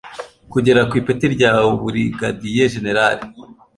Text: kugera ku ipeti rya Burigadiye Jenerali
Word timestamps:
kugera 0.51 0.81
ku 0.89 0.93
ipeti 1.01 1.25
rya 1.35 1.51
Burigadiye 1.79 2.63
Jenerali 2.73 3.23